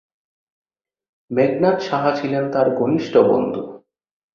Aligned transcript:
মেঘনাদ 1.31 1.77
সাহা 1.79 2.11
ছিলেন 2.15 2.43
তার 2.51 2.67
ঘনিষ্ঠ 2.75 3.13
বন্ধু। 3.29 3.61